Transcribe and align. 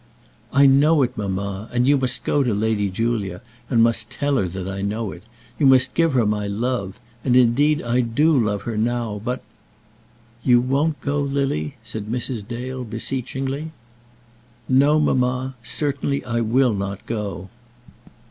"I 0.51 0.65
know 0.65 1.03
it, 1.03 1.15
mamma; 1.15 1.69
and 1.71 1.87
you 1.87 1.95
must 1.95 2.23
go 2.23 2.41
to 2.41 2.55
Lady 2.55 2.89
Julia, 2.89 3.39
and 3.69 3.83
must 3.83 4.09
tell 4.09 4.37
her 4.37 4.47
that 4.47 4.67
I 4.67 4.81
know 4.81 5.11
it. 5.11 5.21
You 5.59 5.67
must 5.67 5.93
give 5.93 6.13
her 6.13 6.25
my 6.25 6.47
love. 6.47 6.99
And, 7.23 7.35
indeed, 7.35 7.83
I 7.83 7.99
do 8.01 8.35
love 8.35 8.63
her 8.63 8.75
now. 8.77 9.21
But" 9.23 9.43
"You 10.43 10.59
won't 10.59 10.99
go, 11.01 11.19
Lily?" 11.21 11.75
said 11.83 12.07
Mrs. 12.07 12.47
Dale, 12.47 12.83
beseechingly. 12.83 13.73
"No, 14.67 14.99
mamma; 14.99 15.53
certainly 15.61 16.25
I 16.25 16.39
will 16.41 16.73
not 16.73 17.05
go." 17.05 17.49